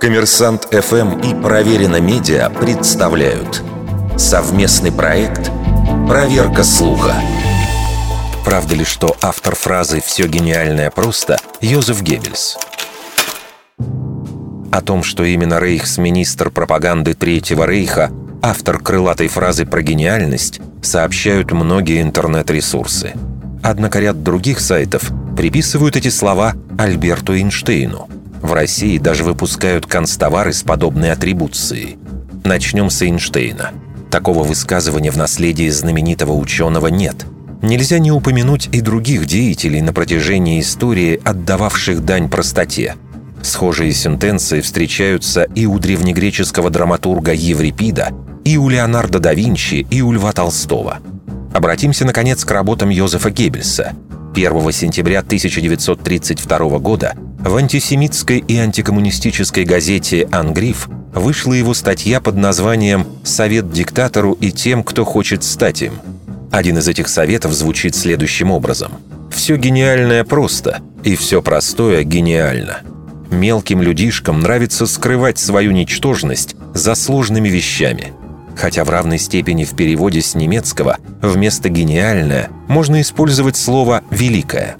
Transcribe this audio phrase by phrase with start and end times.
[0.00, 3.62] Коммерсант ФМ и Проверено Медиа представляют
[4.16, 5.50] совместный проект
[6.06, 7.14] «Проверка слуха».
[8.44, 12.56] Правда ли, что автор фразы «все гениальное просто» Йозеф Геббельс?
[14.70, 18.12] О том, что именно рейхсминистр пропаганды Третьего Рейха,
[18.42, 23.14] автор крылатой фразы про гениальность, сообщают многие интернет-ресурсы.
[23.62, 28.08] Однако ряд других сайтов приписывают эти слова Альберту Эйнштейну–
[28.46, 31.98] в России даже выпускают констовары с подобной атрибуцией.
[32.44, 33.72] Начнем с Эйнштейна.
[34.10, 37.26] Такого высказывания в наследии знаменитого ученого нет.
[37.62, 42.94] Нельзя не упомянуть и других деятелей на протяжении истории, отдававших дань простоте.
[43.42, 48.10] Схожие сентенции встречаются и у древнегреческого драматурга Еврипида,
[48.44, 50.98] и у Леонардо да Винчи, и у Льва Толстого.
[51.52, 53.92] Обратимся, наконец, к работам Йозефа Геббельса.
[54.34, 57.14] 1 сентября 1932 года
[57.48, 64.82] в антисемитской и антикоммунистической газете «Ангриф» вышла его статья под названием «Совет диктатору и тем,
[64.82, 65.92] кто хочет стать им».
[66.50, 68.92] Один из этих советов звучит следующим образом.
[69.30, 72.80] «Все гениальное просто, и все простое гениально».
[73.30, 78.12] Мелким людишкам нравится скрывать свою ничтожность за сложными вещами.
[78.56, 84.76] Хотя в равной степени в переводе с немецкого вместо «гениальное» можно использовать слово «великое».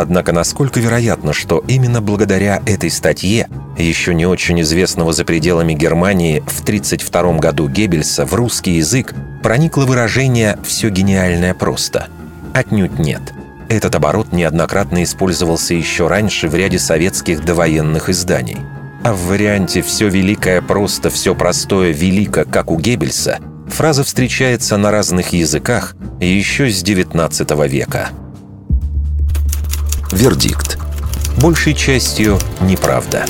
[0.00, 6.38] Однако насколько вероятно, что именно благодаря этой статье, еще не очень известного за пределами Германии,
[6.46, 12.06] в 1932 году Геббельса в русский язык проникло выражение «все гениальное просто».
[12.54, 13.34] Отнюдь нет.
[13.68, 18.58] Этот оборот неоднократно использовался еще раньше в ряде советских довоенных изданий.
[19.02, 24.92] А в варианте «все великое просто, все простое велико», как у Геббельса, фраза встречается на
[24.92, 28.10] разных языках еще с XIX века.
[30.12, 30.78] Вердикт.
[31.36, 33.24] Большей частью неправда.